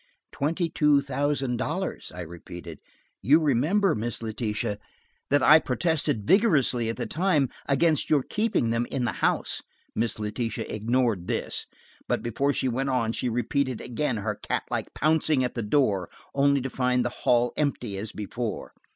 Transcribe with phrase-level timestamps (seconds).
[0.31, 2.79] "Twenty two thousand dollars," I repeated.
[3.21, 4.79] "You remember, Miss Letitia,
[5.29, 9.61] that I protested vigorously at the time against your keeping them in the house."
[9.93, 11.67] Miss Letitia ignored this,
[12.07, 16.09] but before she went on she repeated again her cat like pouncing at the door,
[16.33, 18.73] only to find the hall empty as before.